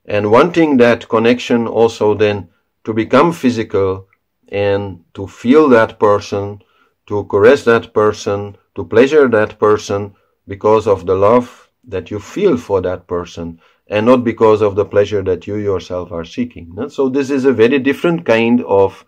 And 0.04 0.30
wanting 0.30 0.76
that 0.78 1.08
connection 1.08 1.66
also 1.66 2.14
then 2.14 2.48
to 2.84 2.92
become 2.92 3.32
physical 3.32 4.08
and 4.48 5.04
to 5.14 5.26
feel 5.26 5.68
that 5.68 5.98
person, 5.98 6.62
to 7.06 7.24
caress 7.24 7.64
that 7.64 7.92
person, 7.92 8.56
to 8.74 8.84
pleasure 8.84 9.28
that 9.28 9.58
person 9.58 10.14
because 10.46 10.86
of 10.86 11.06
the 11.06 11.14
love 11.14 11.68
that 11.84 12.10
you 12.10 12.18
feel 12.18 12.56
for 12.56 12.80
that 12.80 13.06
person 13.06 13.60
and 13.88 14.06
not 14.06 14.22
because 14.24 14.62
of 14.62 14.76
the 14.76 14.84
pleasure 14.84 15.22
that 15.22 15.46
you 15.46 15.56
yourself 15.56 16.12
are 16.12 16.24
seeking. 16.24 16.88
So 16.88 17.08
this 17.08 17.30
is 17.30 17.44
a 17.44 17.52
very 17.52 17.78
different 17.78 18.24
kind 18.24 18.62
of 18.64 19.04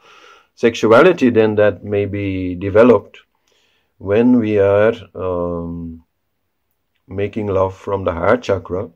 sexuality 0.55 1.31
than 1.31 1.55
that 1.57 1.85
may 1.85 2.07
be 2.07 2.55
developed 2.55 3.19
when 3.99 4.39
we 4.39 4.59
are 4.59 4.95
um, 5.15 6.03
making 7.11 7.49
love 7.49 7.77
from 7.77 8.05
the 8.05 8.13
heart 8.13 8.43
chakra. 8.43 8.91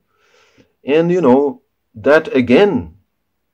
And 0.85 1.11
you 1.11 1.21
know, 1.21 1.63
that 1.95 2.35
again, 2.35 2.95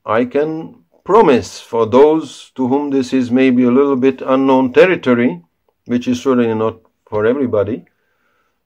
I 0.05 0.25
can 0.27 0.85
promise 1.05 1.61
for 1.61 1.87
those 1.87 2.51
to 2.55 2.69
whom 2.69 2.91
this 2.91 3.13
is 3.13 3.31
maybe 3.31 3.65
a 3.65 3.71
little 3.71 3.97
bit 3.97 4.23
unknown 4.23 4.73
territory, 4.73 5.43
which 5.87 6.07
is 6.07 6.23
certainly 6.23 6.55
not 6.55 6.81
for 7.07 7.27
everybody, 7.27 7.85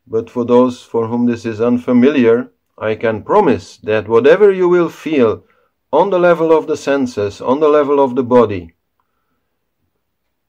but 0.07 0.29
for 0.29 0.45
those 0.45 0.83
for 0.83 1.07
whom 1.07 1.27
this 1.27 1.47
is 1.47 1.61
unfamiliar, 1.61 2.51
I 2.77 2.97
can 2.97 3.23
promise 3.23 3.79
that 3.79 4.09
whatever 4.09 4.51
you 4.51 4.69
will 4.69 4.89
feel 4.89 5.45
on 5.93 6.11
the 6.11 6.19
level 6.19 6.57
of 6.57 6.67
the 6.67 6.77
senses, 6.77 7.41
on 7.41 7.61
the 7.61 7.69
level 7.69 8.01
of 8.01 8.17
the 8.17 8.25
body, 8.25 8.75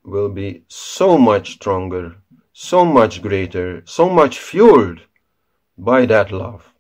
will 0.04 0.30
be 0.30 0.64
so 0.68 1.18
much 1.18 1.54
stronger, 1.54 2.16
so 2.52 2.84
much 2.84 3.22
greater, 3.22 3.84
so 3.86 4.10
much 4.10 4.40
fueled 4.40 5.02
by 5.78 6.06
that 6.06 6.32
love. 6.32 6.74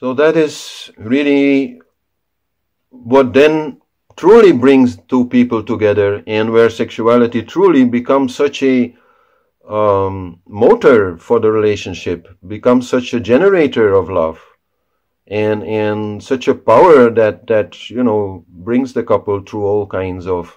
So 0.00 0.14
that 0.14 0.36
is 0.36 0.90
really 0.96 1.80
what 2.90 3.32
then 3.32 3.80
truly 4.16 4.52
brings 4.52 4.96
two 5.08 5.26
people 5.26 5.62
together 5.62 6.22
and 6.26 6.52
where 6.52 6.70
sexuality 6.70 7.42
truly 7.42 7.84
becomes 7.84 8.34
such 8.34 8.62
a 8.62 8.96
um, 9.68 10.40
motor 10.46 11.16
for 11.18 11.40
the 11.40 11.50
relationship, 11.50 12.28
becomes 12.46 12.88
such 12.88 13.12
a 13.12 13.20
generator 13.20 13.92
of 13.94 14.08
love 14.08 14.40
and 15.26 15.62
and 15.62 16.22
such 16.22 16.48
a 16.48 16.54
power 16.54 17.10
that 17.10 17.46
that 17.46 17.90
you 17.90 18.02
know 18.02 18.44
brings 18.48 18.94
the 18.94 19.02
couple 19.02 19.40
through 19.40 19.64
all 19.64 19.86
kinds 19.86 20.26
of 20.26 20.56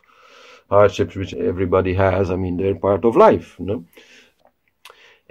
hardships 0.69 1.15
which 1.15 1.33
everybody 1.33 1.93
has. 1.93 2.31
I 2.31 2.37
mean, 2.37 2.57
they're 2.57 2.75
part 2.75 3.03
of 3.03 3.17
life. 3.17 3.55
You 3.59 3.65
know? 3.65 3.85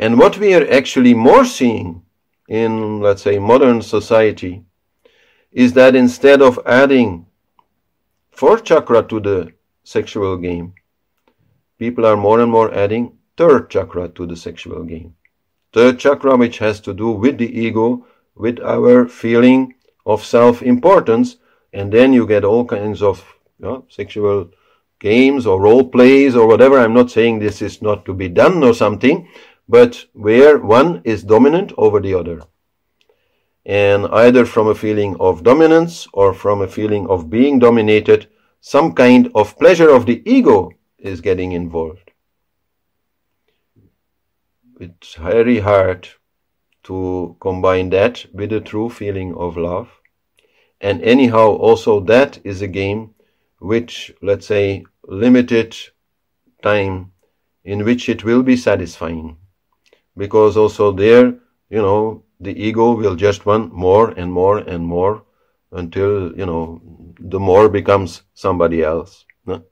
And 0.01 0.19
what 0.19 0.39
we 0.39 0.55
are 0.55 0.67
actually 0.71 1.13
more 1.13 1.45
seeing 1.45 2.03
in, 2.49 3.01
let's 3.01 3.21
say, 3.21 3.39
modern 3.39 3.83
society 3.83 4.65
is 5.53 5.75
that 5.75 5.95
instead 5.95 6.41
of 6.41 6.59
adding 6.65 7.27
fourth 8.31 8.65
chakra 8.65 9.03
to 9.09 9.21
the 9.21 9.53
sexual 9.85 10.39
game, 10.39 10.73
people 11.79 12.07
are 12.07 12.17
more 12.17 12.41
and 12.41 12.51
more 12.51 12.73
adding 12.73 13.19
third 13.37 13.69
chakra 13.69 14.09
to 14.09 14.25
the 14.25 14.37
sexual 14.37 14.85
game. 14.85 15.15
Third 15.75 15.99
chakra, 15.99 16.35
which 16.35 16.57
has 16.59 16.81
to 16.81 16.95
do 16.95 17.11
with 17.11 17.37
the 17.37 17.61
ego, 17.61 18.07
with 18.35 18.59
our 18.61 19.07
feeling 19.07 19.75
of 20.07 20.25
self 20.25 20.63
importance, 20.63 21.37
and 21.75 21.93
then 21.93 22.15
you 22.15 22.27
get 22.27 22.43
all 22.43 22.65
kinds 22.65 23.03
of 23.03 23.23
you 23.59 23.67
know, 23.67 23.85
sexual 23.91 24.49
games 24.99 25.47
or 25.47 25.61
role 25.61 25.89
plays 25.89 26.37
or 26.37 26.47
whatever. 26.47 26.79
I'm 26.79 26.95
not 26.95 27.11
saying 27.11 27.39
this 27.39 27.61
is 27.61 27.83
not 27.83 28.05
to 28.05 28.15
be 28.15 28.29
done 28.29 28.63
or 28.63 28.75
something, 28.75 29.29
but 29.71 30.05
where 30.15 30.59
one 30.59 31.01
is 31.05 31.23
dominant 31.23 31.73
over 31.79 32.01
the 32.01 32.13
other. 32.13 32.41
And 33.65 34.07
either 34.07 34.45
from 34.45 34.67
a 34.67 34.75
feeling 34.75 35.17
of 35.21 35.45
dominance 35.45 36.09
or 36.13 36.35
from 36.35 36.61
a 36.61 36.67
feeling 36.67 37.07
of 37.09 37.31
being 37.31 37.61
dominated, 37.61 38.27
some 38.61 38.93
kind 38.95 39.31
of 39.33 39.57
pleasure 39.59 39.89
of 39.89 40.07
the 40.07 40.23
ego 40.29 40.73
is 40.99 41.21
getting 41.21 41.53
involved. 41.53 42.11
It's 44.81 45.15
very 45.15 45.61
hard 45.61 46.09
to 46.85 47.37
combine 47.39 47.91
that 47.91 48.27
with 48.33 48.53
a 48.53 48.61
true 48.61 48.91
feeling 48.91 49.37
of 49.37 49.57
love. 49.57 49.89
And 50.81 51.01
anyhow, 51.03 51.49
also 51.69 52.01
that 52.01 52.41
is 52.43 52.61
a 52.61 52.75
game 52.83 53.15
which, 53.61 54.13
let's 54.21 54.47
say, 54.47 54.85
limited 55.07 55.77
time 56.61 57.13
in 57.63 57.85
which 57.85 58.09
it 58.09 58.25
will 58.25 58.43
be 58.43 58.57
satisfying 58.57 59.37
because 60.17 60.57
also 60.57 60.93
there, 60.93 61.27
you 61.69 61.83
know, 61.83 62.25
the 62.41 62.53
ego 62.53 62.93
will 62.93 63.17
just 63.17 63.47
want 63.47 63.73
more 63.73 64.11
and 64.11 64.33
more 64.33 64.59
and 64.59 64.85
more 64.85 65.23
until, 65.73 66.37
you 66.37 66.47
know, 66.47 66.81
the 67.19 67.39
more 67.39 67.69
becomes 67.69 68.23
somebody 68.35 68.83
else. 68.83 69.25
No? 69.47 69.63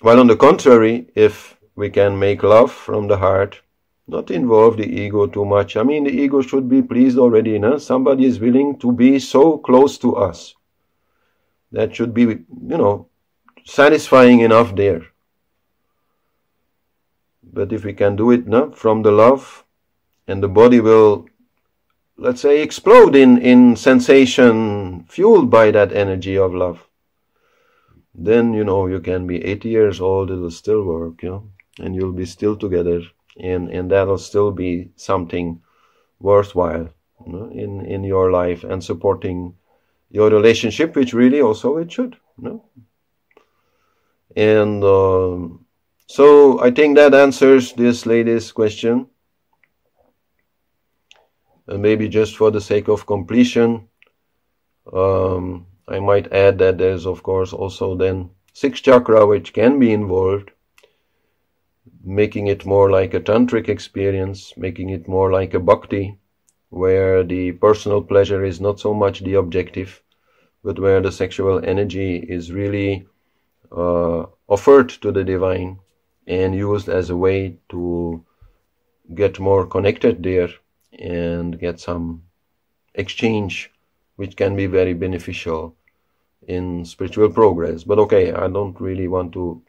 While 0.00 0.20
on 0.20 0.26
the 0.26 0.36
contrary, 0.36 1.08
if 1.14 1.56
we 1.76 1.90
can 1.90 2.18
make 2.18 2.42
love 2.42 2.72
from 2.72 3.08
the 3.08 3.16
heart, 3.16 3.60
not 4.06 4.30
involve 4.30 4.76
the 4.76 4.86
ego 4.86 5.26
too 5.26 5.44
much. 5.44 5.76
I 5.76 5.82
mean, 5.82 6.04
the 6.04 6.10
ego 6.10 6.42
should 6.42 6.68
be 6.68 6.82
pleased 6.82 7.18
already. 7.18 7.58
No? 7.58 7.78
Somebody 7.78 8.24
is 8.24 8.40
willing 8.40 8.78
to 8.80 8.92
be 8.92 9.18
so 9.18 9.58
close 9.58 9.98
to 9.98 10.16
us. 10.16 10.54
That 11.72 11.94
should 11.94 12.14
be, 12.14 12.22
you 12.22 12.46
know, 12.78 13.08
satisfying 13.64 14.40
enough 14.40 14.74
there. 14.76 15.02
But 17.54 17.72
if 17.72 17.84
we 17.84 17.92
can 17.92 18.16
do 18.16 18.32
it 18.32 18.48
no, 18.48 18.72
from 18.72 19.02
the 19.02 19.12
love, 19.12 19.64
and 20.26 20.42
the 20.42 20.48
body 20.48 20.80
will, 20.80 21.26
let's 22.16 22.40
say, 22.40 22.62
explode 22.62 23.14
in, 23.14 23.38
in 23.38 23.76
sensation 23.76 25.04
fueled 25.08 25.50
by 25.50 25.70
that 25.70 25.92
energy 25.92 26.36
of 26.36 26.52
love, 26.52 26.88
then, 28.12 28.54
you 28.54 28.64
know, 28.64 28.86
you 28.88 29.00
can 29.00 29.26
be 29.26 29.44
80 29.44 29.68
years 29.68 30.00
old, 30.00 30.30
it'll 30.30 30.50
still 30.50 30.82
work, 30.82 31.22
you 31.22 31.28
know, 31.28 31.48
and 31.78 31.94
you'll 31.94 32.12
be 32.12 32.26
still 32.26 32.56
together, 32.56 33.02
and, 33.38 33.68
and 33.70 33.90
that'll 33.90 34.18
still 34.18 34.50
be 34.50 34.90
something 34.96 35.60
worthwhile 36.18 36.88
you 37.24 37.32
know, 37.32 37.50
in, 37.50 37.86
in 37.86 38.02
your 38.02 38.32
life 38.32 38.64
and 38.64 38.82
supporting 38.82 39.54
your 40.10 40.30
relationship, 40.30 40.96
which 40.96 41.12
really 41.12 41.40
also 41.40 41.76
it 41.76 41.92
should. 41.92 42.16
You 42.38 42.44
know? 42.44 42.64
And 44.36 44.82
um, 44.82 45.63
so 46.06 46.60
I 46.60 46.70
think 46.70 46.96
that 46.96 47.14
answers 47.14 47.72
this 47.72 48.06
lady's 48.06 48.52
question. 48.52 49.06
And 51.66 51.80
maybe 51.80 52.08
just 52.08 52.36
for 52.36 52.50
the 52.50 52.60
sake 52.60 52.88
of 52.88 53.06
completion, 53.06 53.88
um, 54.92 55.66
I 55.88 55.98
might 55.98 56.32
add 56.32 56.58
that 56.58 56.76
there's 56.76 57.06
of 57.06 57.22
course 57.22 57.52
also 57.52 57.94
then 57.94 58.30
six 58.52 58.80
chakra 58.80 59.26
which 59.26 59.54
can 59.54 59.78
be 59.78 59.92
involved, 59.92 60.50
making 62.02 62.48
it 62.48 62.66
more 62.66 62.90
like 62.90 63.14
a 63.14 63.20
tantric 63.20 63.68
experience, 63.68 64.52
making 64.58 64.90
it 64.90 65.08
more 65.08 65.32
like 65.32 65.54
a 65.54 65.60
bhakti, 65.60 66.18
where 66.68 67.24
the 67.24 67.52
personal 67.52 68.02
pleasure 68.02 68.44
is 68.44 68.60
not 68.60 68.78
so 68.78 68.92
much 68.92 69.20
the 69.20 69.34
objective, 69.34 70.02
but 70.62 70.78
where 70.78 71.00
the 71.00 71.12
sexual 71.12 71.64
energy 71.64 72.16
is 72.16 72.52
really 72.52 73.06
uh, 73.72 74.26
offered 74.48 74.90
to 74.90 75.10
the 75.10 75.24
divine 75.24 75.78
and 76.26 76.54
used 76.54 76.88
as 76.88 77.10
a 77.10 77.16
way 77.16 77.58
to 77.68 78.24
get 79.14 79.38
more 79.38 79.66
connected 79.66 80.22
there 80.22 80.48
and 80.98 81.58
get 81.58 81.80
some 81.80 82.22
exchange 82.94 83.70
which 84.16 84.36
can 84.36 84.56
be 84.56 84.66
very 84.66 84.94
beneficial 84.94 85.74
in 86.46 86.84
spiritual 86.84 87.30
progress. 87.30 87.84
But 87.84 87.98
okay 87.98 88.32
i 88.32 88.48
don't 88.48 88.80
really 88.80 89.08
want 89.08 89.32
to 89.32 89.62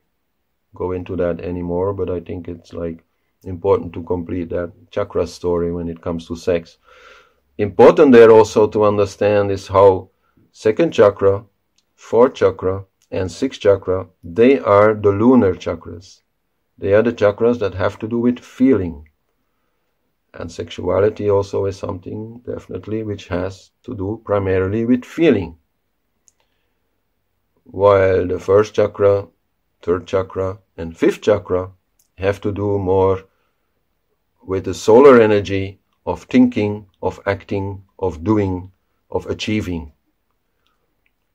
go 0.73 0.91
into 0.91 1.15
that 1.15 1.39
anymore 1.39 1.93
but 1.93 2.09
i 2.09 2.19
think 2.19 2.47
it's 2.47 2.73
like 2.73 3.01
important 3.45 3.93
to 3.93 4.03
complete 4.03 4.49
that 4.49 4.71
chakra 4.91 5.25
story 5.27 5.71
when 5.71 5.87
it 5.87 6.01
comes 6.01 6.27
to 6.27 6.35
sex. 6.35 6.77
Important 7.57 8.11
there 8.11 8.31
also 8.31 8.67
to 8.67 8.83
understand 8.83 9.51
is 9.51 9.67
how 9.67 10.09
second 10.51 10.91
chakra 10.91 11.45
fourth 11.95 12.33
chakra 12.33 12.83
and 13.11 13.31
sixth 13.31 13.61
chakra 13.61 14.07
they 14.23 14.59
are 14.59 14.93
the 14.93 15.09
lunar 15.09 15.53
chakras 15.53 16.21
they 16.77 16.93
are 16.93 17.01
the 17.01 17.13
chakras 17.13 17.59
that 17.59 17.73
have 17.73 17.97
to 17.99 18.07
do 18.07 18.19
with 18.19 18.39
feeling. 18.39 19.07
And 20.33 20.51
sexuality 20.51 21.29
also 21.29 21.65
is 21.65 21.77
something 21.77 22.41
definitely 22.45 23.03
which 23.03 23.27
has 23.29 23.71
to 23.83 23.95
do 23.95 24.21
primarily 24.25 24.85
with 24.85 25.05
feeling. 25.05 25.57
While 27.63 28.27
the 28.27 28.39
first 28.39 28.73
chakra, 28.73 29.27
third 29.81 30.05
chakra, 30.07 30.59
and 30.77 30.97
fifth 30.97 31.21
chakra 31.21 31.71
have 32.17 32.41
to 32.41 32.51
do 32.51 32.77
more 32.77 33.23
with 34.43 34.65
the 34.65 34.73
solar 34.73 35.19
energy 35.19 35.79
of 36.05 36.23
thinking, 36.23 36.87
of 37.01 37.19
acting, 37.25 37.83
of 37.97 38.23
doing, 38.23 38.71
of 39.09 39.25
achieving. 39.27 39.93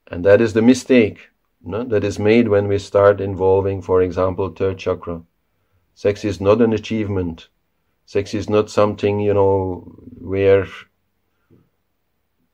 And 0.06 0.24
that 0.24 0.40
is 0.40 0.52
the 0.52 0.62
mistake 0.62 1.30
no, 1.62 1.84
that 1.84 2.04
is 2.04 2.18
made 2.18 2.48
when 2.48 2.68
we 2.68 2.78
start 2.78 3.20
involving, 3.20 3.82
for 3.82 4.00
example, 4.00 4.48
third 4.48 4.78
chakra. 4.78 5.22
Sex 5.94 6.24
is 6.24 6.40
not 6.40 6.60
an 6.60 6.72
achievement. 6.72 7.48
Sex 8.06 8.34
is 8.34 8.48
not 8.48 8.70
something, 8.70 9.20
you 9.20 9.34
know, 9.34 9.92
where 10.18 10.66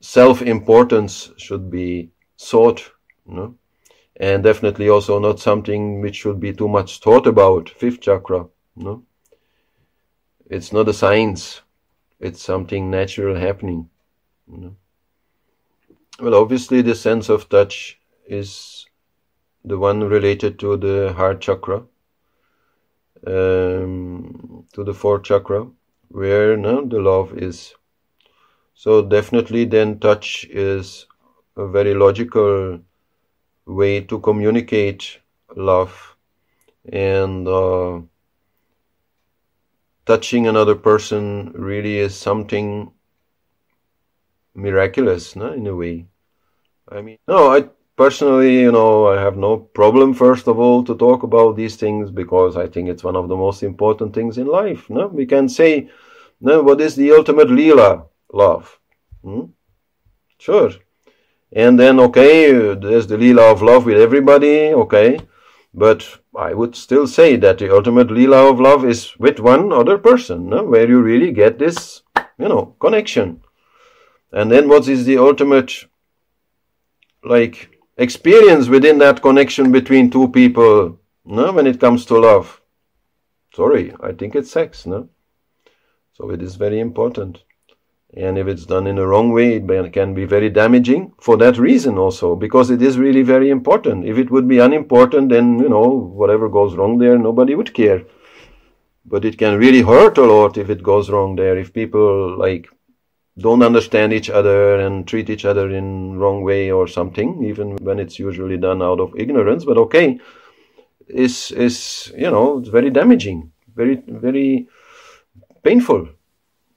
self-importance 0.00 1.32
should 1.36 1.70
be 1.70 2.10
sought, 2.36 2.90
no? 3.26 3.56
and 4.18 4.42
definitely 4.42 4.88
also 4.88 5.18
not 5.18 5.40
something 5.40 6.00
which 6.00 6.16
should 6.16 6.40
be 6.40 6.52
too 6.52 6.68
much 6.68 7.00
thought 7.00 7.26
about, 7.26 7.68
fifth 7.68 8.00
chakra, 8.00 8.46
no? 8.74 9.02
It's 10.48 10.72
not 10.72 10.88
a 10.88 10.94
science, 10.94 11.62
it's 12.18 12.42
something 12.42 12.90
natural 12.90 13.36
happening. 13.36 13.90
Well, 16.18 16.34
obviously, 16.34 16.82
the 16.82 16.94
sense 16.94 17.28
of 17.28 17.48
touch 17.48 17.98
is 18.26 18.86
the 19.64 19.76
one 19.76 20.00
related 20.04 20.58
to 20.60 20.76
the 20.76 21.12
heart 21.12 21.40
chakra, 21.40 21.82
um, 23.26 24.64
to 24.72 24.84
the 24.84 24.94
fourth 24.94 25.24
chakra, 25.24 25.66
where 26.08 26.56
no, 26.56 26.84
the 26.86 27.00
love 27.00 27.36
is. 27.38 27.74
So, 28.74 29.02
definitely, 29.02 29.64
then 29.64 29.98
touch 29.98 30.46
is 30.50 31.06
a 31.56 31.66
very 31.66 31.94
logical 31.94 32.80
way 33.66 34.00
to 34.02 34.20
communicate 34.20 35.18
love 35.56 36.16
and 36.92 37.48
uh, 37.48 38.00
touching 40.06 40.46
another 40.46 40.74
person 40.74 41.52
really 41.52 41.98
is 41.98 42.14
something 42.14 42.92
miraculous 44.54 45.36
no, 45.36 45.52
in 45.52 45.66
a 45.66 45.74
way 45.74 46.06
i 46.88 47.02
mean 47.02 47.18
no 47.28 47.52
i 47.52 47.68
personally 47.96 48.60
you 48.60 48.72
know 48.72 49.08
i 49.08 49.20
have 49.20 49.36
no 49.36 49.56
problem 49.56 50.14
first 50.14 50.48
of 50.48 50.58
all 50.58 50.84
to 50.84 50.94
talk 50.94 51.22
about 51.22 51.56
these 51.56 51.76
things 51.76 52.10
because 52.10 52.56
i 52.56 52.66
think 52.66 52.88
it's 52.88 53.04
one 53.04 53.16
of 53.16 53.28
the 53.28 53.36
most 53.36 53.62
important 53.62 54.14
things 54.14 54.38
in 54.38 54.46
life 54.46 54.88
no 54.90 55.06
we 55.06 55.26
can 55.26 55.48
say 55.48 55.88
no 56.40 56.62
what 56.62 56.80
is 56.80 56.96
the 56.96 57.10
ultimate 57.12 57.50
lila 57.50 58.04
love 58.32 58.78
hmm? 59.22 59.44
sure 60.38 60.70
and 61.52 61.80
then 61.80 61.98
okay 61.98 62.74
there's 62.74 63.06
the 63.06 63.16
lila 63.16 63.50
of 63.50 63.62
love 63.62 63.86
with 63.86 63.96
everybody 63.96 64.74
okay 64.74 65.18
but 65.76 66.20
I 66.34 66.54
would 66.54 66.74
still 66.74 67.06
say 67.06 67.36
that 67.36 67.58
the 67.58 67.72
ultimate 67.72 68.10
lila 68.10 68.50
of 68.50 68.58
love 68.58 68.84
is 68.86 69.14
with 69.18 69.38
one 69.38 69.74
other 69.74 69.98
person, 69.98 70.48
no? 70.48 70.64
where 70.64 70.88
you 70.88 71.02
really 71.02 71.32
get 71.32 71.58
this, 71.58 72.02
you 72.38 72.48
know, 72.48 72.74
connection. 72.80 73.42
And 74.32 74.50
then 74.50 74.68
what 74.68 74.88
is 74.88 75.04
the 75.04 75.18
ultimate, 75.18 75.84
like, 77.22 77.75
experience 77.96 78.68
within 78.68 78.98
that 78.98 79.22
connection 79.22 79.72
between 79.72 80.10
two 80.10 80.28
people, 80.28 80.98
no? 81.24 81.52
when 81.52 81.66
it 81.66 81.80
comes 81.80 82.04
to 82.06 82.18
love? 82.18 82.60
Sorry, 83.54 83.94
I 84.00 84.12
think 84.12 84.34
it's 84.34 84.50
sex, 84.50 84.86
no? 84.86 85.08
So 86.12 86.30
it 86.30 86.42
is 86.42 86.56
very 86.56 86.80
important. 86.80 87.42
And 88.14 88.38
if 88.38 88.46
it's 88.46 88.64
done 88.64 88.86
in 88.86 88.96
the 88.96 89.06
wrong 89.06 89.32
way, 89.32 89.56
it 89.56 89.92
can 89.92 90.14
be 90.14 90.24
very 90.24 90.48
damaging 90.48 91.12
for 91.20 91.36
that 91.38 91.58
reason 91.58 91.98
also, 91.98 92.36
because 92.36 92.70
it 92.70 92.80
is 92.80 92.98
really 92.98 93.22
very 93.22 93.50
important. 93.50 94.06
If 94.06 94.16
it 94.16 94.30
would 94.30 94.48
be 94.48 94.58
unimportant, 94.58 95.28
then, 95.28 95.58
you 95.58 95.68
know, 95.68 95.88
whatever 95.88 96.48
goes 96.48 96.74
wrong 96.74 96.98
there, 96.98 97.18
nobody 97.18 97.54
would 97.54 97.74
care. 97.74 98.04
But 99.04 99.24
it 99.24 99.36
can 99.36 99.58
really 99.58 99.82
hurt 99.82 100.18
a 100.18 100.24
lot 100.24 100.56
if 100.56 100.70
it 100.70 100.82
goes 100.82 101.10
wrong 101.10 101.36
there, 101.36 101.58
if 101.58 101.72
people, 101.72 102.38
like, 102.38 102.68
don't 103.38 103.62
understand 103.62 104.12
each 104.12 104.30
other 104.30 104.80
and 104.80 105.06
treat 105.06 105.28
each 105.28 105.44
other 105.44 105.70
in 105.70 106.18
wrong 106.18 106.42
way 106.42 106.70
or 106.70 106.86
something, 106.88 107.44
even 107.44 107.76
when 107.76 107.98
it's 107.98 108.18
usually 108.18 108.56
done 108.56 108.82
out 108.82 109.00
of 109.00 109.14
ignorance. 109.16 109.64
But 109.64 109.78
okay, 109.78 110.18
is 111.06 111.50
is 111.52 112.12
you 112.16 112.30
know 112.30 112.58
it's 112.58 112.68
very 112.68 112.90
damaging, 112.90 113.52
very 113.74 114.02
very 114.06 114.68
painful. 115.62 116.08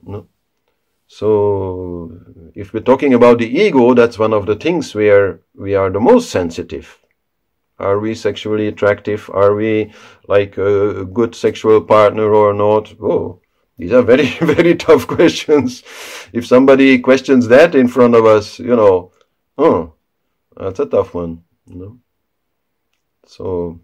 No? 0.02 0.26
So, 1.06 2.12
if 2.54 2.72
we're 2.72 2.88
talking 2.90 3.14
about 3.14 3.38
the 3.38 3.48
ego, 3.48 3.94
that's 3.94 4.16
one 4.16 4.32
of 4.32 4.46
the 4.46 4.54
things 4.54 4.94
where 4.94 5.40
we 5.56 5.74
are 5.74 5.90
the 5.90 5.98
most 5.98 6.30
sensitive. 6.30 7.00
Are 7.80 7.98
we 7.98 8.14
sexually 8.14 8.68
attractive? 8.68 9.28
Are 9.34 9.54
we 9.56 9.92
like 10.28 10.56
a 10.56 11.04
good 11.04 11.34
sexual 11.34 11.80
partner 11.80 12.32
or 12.32 12.52
not? 12.54 12.94
Oh, 13.02 13.40
these 13.80 13.92
are 13.92 14.02
very, 14.02 14.26
very 14.40 14.74
tough 14.74 15.06
questions. 15.06 15.82
If 16.34 16.46
somebody 16.46 16.98
questions 16.98 17.48
that 17.48 17.74
in 17.74 17.88
front 17.88 18.14
of 18.14 18.26
us, 18.26 18.58
you 18.58 18.76
know, 18.76 19.12
oh, 19.56 19.94
that's 20.54 20.80
a 20.80 20.86
tough 20.86 21.14
one, 21.14 21.42
you 21.66 21.76
know. 21.76 21.98
So, 23.26 23.80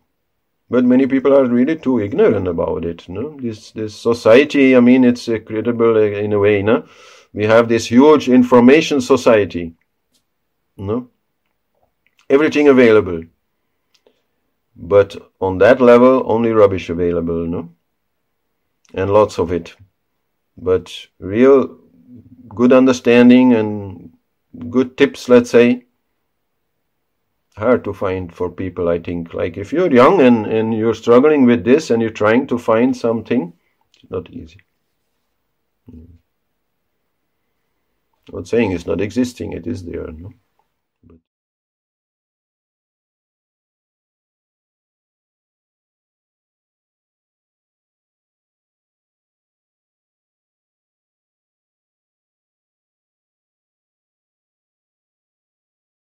but 0.69 0.85
many 0.85 1.07
people 1.07 1.33
are 1.33 1.47
really 1.47 1.77
too 1.77 2.01
ignorant 2.01 2.47
about 2.47 2.85
it. 2.85 3.09
No, 3.09 3.39
this 3.41 3.71
this 3.71 3.95
society. 3.95 4.77
I 4.77 4.81
mean, 4.81 5.03
it's 5.05 5.29
incredible 5.29 5.97
uh, 5.97 6.25
in 6.27 6.35
a 6.35 6.39
way. 6.39 6.61
No, 6.63 6.85
we 7.33 7.47
have 7.47 7.69
this 7.69 7.87
huge 7.87 8.29
information 8.29 9.01
society. 9.01 9.75
No? 10.77 11.09
Everything 12.29 12.69
available. 12.69 13.23
But 14.77 15.17
on 15.41 15.57
that 15.59 15.81
level, 15.81 16.23
only 16.27 16.53
rubbish 16.53 16.91
available, 16.91 17.47
no? 17.47 17.71
And 18.97 19.13
lots 19.13 19.39
of 19.39 19.53
it. 19.53 19.77
But 20.57 20.91
real 21.19 21.79
good 22.49 22.73
understanding 22.73 23.53
and 23.53 24.15
good 24.71 24.97
tips, 24.97 25.29
let's 25.29 25.51
say, 25.51 25.85
hard 27.57 27.85
to 27.85 27.93
find 27.93 28.35
for 28.35 28.51
people, 28.51 28.89
I 28.89 28.99
think. 28.99 29.35
Like 29.35 29.59
if 29.59 29.73
you're 29.73 29.93
young 29.93 30.21
and, 30.23 30.47
and 30.47 30.75
you're 30.75 30.95
struggling 30.95 31.45
with 31.45 31.63
this 31.63 31.91
and 31.91 32.01
you're 32.01 32.11
trying 32.11 32.47
to 32.49 32.59
find 32.59 32.97
something, 32.97 33.53
it's 33.95 34.11
not 34.11 34.31
easy. 34.31 34.61
Hmm. 35.91 36.05
Not 38.33 38.49
saying 38.49 38.73
it's 38.73 38.87
not 38.87 39.01
existing, 39.01 39.53
it 39.53 39.67
is 39.67 39.85
there. 39.85 40.07
No? 40.11 40.33